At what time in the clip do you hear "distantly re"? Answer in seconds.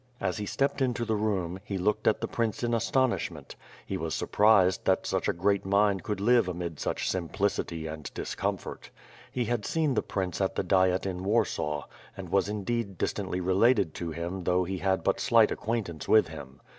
12.97-13.53